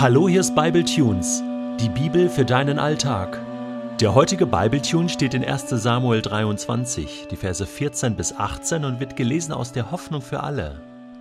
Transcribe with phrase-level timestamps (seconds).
[0.00, 1.42] Hallo, hier ist Bible Tunes,
[1.80, 3.40] die Bibel für deinen Alltag.
[4.00, 5.70] Der heutige Bible Tune steht in 1.
[5.70, 10.80] Samuel 23, die Verse 14 bis 18 und wird gelesen aus der Hoffnung für alle.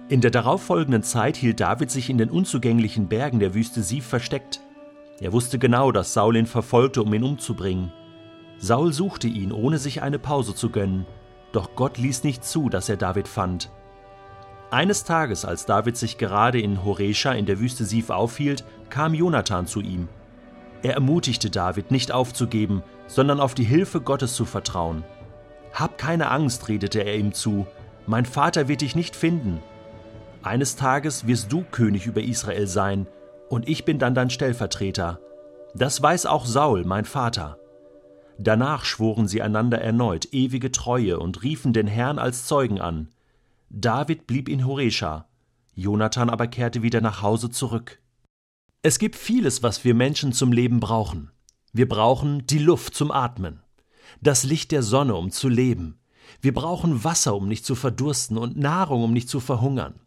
[0.09, 4.59] In der darauffolgenden Zeit hielt David sich in den unzugänglichen Bergen der Wüste Sif versteckt.
[5.19, 7.91] Er wusste genau, dass Saul ihn verfolgte, um ihn umzubringen.
[8.59, 11.07] Saul suchte ihn, ohne sich eine Pause zu gönnen,
[11.51, 13.71] doch Gott ließ nicht zu, dass er David fand.
[14.69, 19.65] Eines Tages, als David sich gerade in Horesha in der Wüste Sif aufhielt, kam Jonathan
[19.65, 20.09] zu ihm.
[20.83, 25.03] Er ermutigte David, nicht aufzugeben, sondern auf die Hilfe Gottes zu vertrauen.
[25.71, 27.65] Hab keine Angst, redete er ihm zu,
[28.07, 29.61] mein Vater wird dich nicht finden.
[30.43, 33.07] Eines Tages wirst du König über Israel sein,
[33.49, 35.19] und ich bin dann dein Stellvertreter.
[35.75, 37.57] Das weiß auch Saul, mein Vater.
[38.37, 43.09] Danach schworen sie einander erneut ewige Treue und riefen den Herrn als Zeugen an.
[43.69, 45.27] David blieb in Horesha,
[45.75, 48.01] Jonathan aber kehrte wieder nach Hause zurück.
[48.81, 51.31] Es gibt vieles, was wir Menschen zum Leben brauchen.
[51.73, 53.61] Wir brauchen die Luft zum Atmen,
[54.21, 55.99] das Licht der Sonne, um zu leben.
[56.41, 59.99] Wir brauchen Wasser, um nicht zu verdursten und Nahrung, um nicht zu verhungern.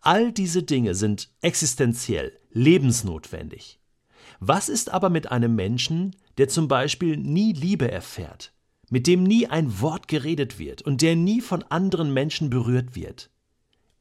[0.00, 3.80] All diese Dinge sind existenziell, lebensnotwendig.
[4.40, 8.52] Was ist aber mit einem Menschen, der zum Beispiel nie Liebe erfährt,
[8.90, 13.30] mit dem nie ein Wort geredet wird und der nie von anderen Menschen berührt wird.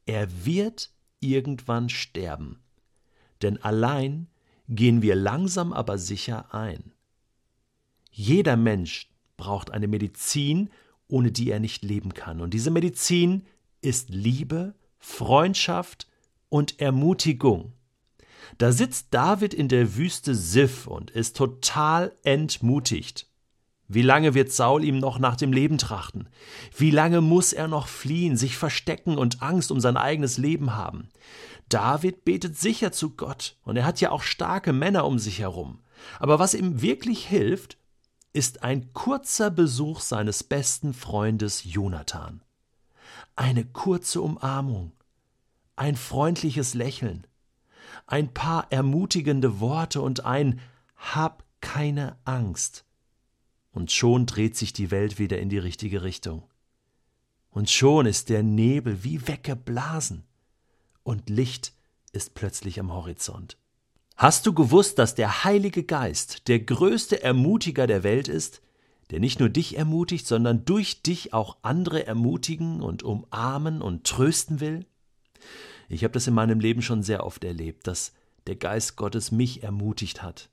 [0.05, 2.59] Er wird irgendwann sterben.
[3.41, 4.27] Denn allein
[4.69, 6.93] gehen wir langsam aber sicher ein.
[8.11, 10.69] Jeder Mensch braucht eine Medizin,
[11.07, 12.39] ohne die er nicht leben kann.
[12.39, 13.45] Und diese Medizin
[13.81, 16.07] ist Liebe, Freundschaft
[16.49, 17.73] und Ermutigung.
[18.57, 23.27] Da sitzt David in der Wüste Sif und ist total entmutigt.
[23.87, 26.27] Wie lange wird Saul ihm noch nach dem Leben trachten?
[26.75, 31.09] Wie lange muss er noch fliehen, sich verstecken und Angst um sein eigenes Leben haben?
[31.69, 35.79] David betet sicher zu Gott, und er hat ja auch starke Männer um sich herum.
[36.19, 37.77] Aber was ihm wirklich hilft,
[38.33, 42.41] ist ein kurzer Besuch seines besten Freundes Jonathan.
[43.35, 44.93] Eine kurze Umarmung,
[45.75, 47.27] ein freundliches Lächeln,
[48.07, 50.59] ein paar ermutigende Worte und ein
[50.95, 52.85] Hab keine Angst
[53.75, 56.43] und schon dreht sich die Welt wieder in die richtige Richtung.
[57.49, 60.23] Und schon ist der Nebel wie weggeblasen
[61.03, 61.73] und Licht
[62.13, 63.57] ist plötzlich am Horizont.
[64.15, 68.61] Hast du gewusst, dass der Heilige Geist der größte Ermutiger der Welt ist,
[69.11, 74.61] der nicht nur dich ermutigt, sondern durch dich auch andere ermutigen und umarmen und trösten
[74.61, 74.85] will?
[75.89, 78.13] Ich habe das in meinem Leben schon sehr oft erlebt, dass
[78.47, 80.49] der Geist Gottes mich ermutigt hat.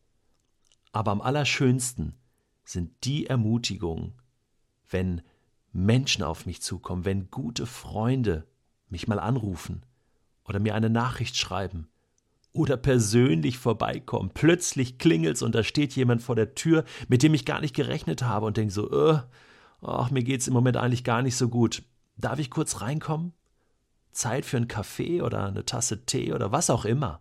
[0.91, 2.17] Aber am allerschönsten
[2.65, 4.13] sind die Ermutigungen,
[4.89, 5.23] wenn
[5.73, 8.47] Menschen auf mich zukommen, wenn gute Freunde
[8.89, 9.83] mich mal anrufen
[10.45, 11.89] oder mir eine Nachricht schreiben
[12.53, 14.31] oder persönlich vorbeikommen.
[14.35, 18.23] Plötzlich klingelt's und da steht jemand vor der Tür, mit dem ich gar nicht gerechnet
[18.23, 19.21] habe und denke so, äh,
[19.81, 21.83] ach, mir geht's im Moment eigentlich gar nicht so gut.
[22.17, 23.33] Darf ich kurz reinkommen?
[24.13, 27.21] Zeit für einen Kaffee oder eine Tasse Tee oder was auch immer.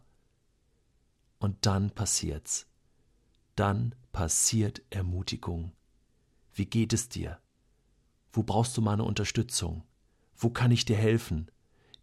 [1.39, 2.67] Und dann passiert's.
[3.61, 5.71] Dann passiert Ermutigung.
[6.51, 7.37] Wie geht es dir?
[8.33, 9.83] Wo brauchst du meine Unterstützung?
[10.35, 11.51] Wo kann ich dir helfen?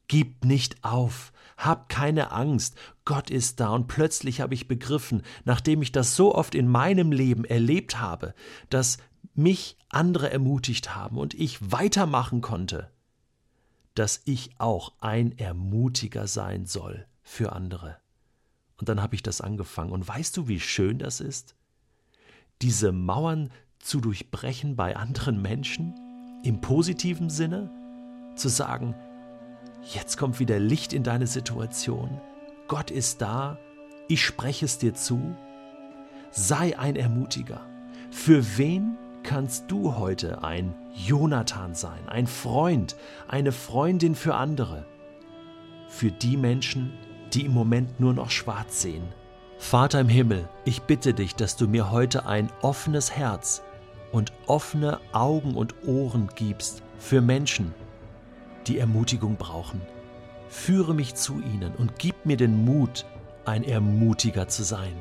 [0.07, 5.83] Gib nicht auf, hab keine Angst, Gott ist da und plötzlich habe ich begriffen, nachdem
[5.83, 8.35] ich das so oft in meinem Leben erlebt habe,
[8.71, 8.99] dass
[9.35, 12.89] mich andere ermutigt haben und ich weitermachen konnte,
[13.97, 17.99] dass ich auch ein Ermutiger sein soll für andere.
[18.79, 19.93] Und dann habe ich das angefangen.
[19.93, 21.55] Und weißt du, wie schön das ist?
[22.63, 25.95] diese Mauern zu durchbrechen bei anderen Menschen,
[26.43, 27.71] im positiven Sinne,
[28.35, 28.95] zu sagen,
[29.95, 32.21] jetzt kommt wieder Licht in deine Situation,
[32.67, 33.59] Gott ist da,
[34.09, 35.37] ich spreche es dir zu,
[36.31, 37.61] sei ein Ermutiger.
[38.11, 42.97] Für wen kannst du heute ein Jonathan sein, ein Freund,
[43.29, 44.87] eine Freundin für andere?
[45.89, 46.93] Für die Menschen,
[47.35, 49.05] die im Moment nur noch schwarz sehen,
[49.59, 53.63] Vater im Himmel, ich bitte dich, dass du mir heute ein offenes Herz
[54.13, 57.75] und offene Augen und Ohren gibst für Menschen,
[58.69, 59.83] die Ermutigung brauchen.
[60.49, 63.05] Führe mich zu ihnen und gib mir den Mut,
[63.45, 64.95] ein Ermutiger zu sein.